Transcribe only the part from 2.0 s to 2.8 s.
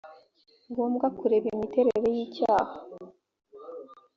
y icyaha